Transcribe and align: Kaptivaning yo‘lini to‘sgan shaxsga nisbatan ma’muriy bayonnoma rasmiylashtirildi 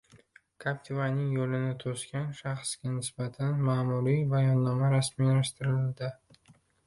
Kaptivaning 0.63 1.27
yo‘lini 1.39 1.75
to‘sgan 1.83 2.23
shaxsga 2.39 2.95
nisbatan 2.95 3.61
ma’muriy 3.67 4.19
bayonnoma 4.33 4.91
rasmiylashtirildi 4.97 6.11